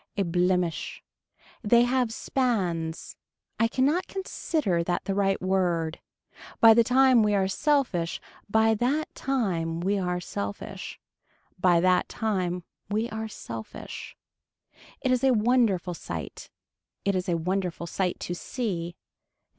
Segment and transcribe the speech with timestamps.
[0.17, 1.03] A blemish.
[1.61, 3.15] They have spans.
[3.59, 5.99] I cannot consider that the right word.
[6.59, 8.19] By the time we are selfish,
[8.49, 10.99] by that time we are selfish.
[11.59, 14.17] By that time we are selfish.
[15.01, 16.49] It is a wonderful sight,
[17.05, 18.95] It is a wonderful sight to see.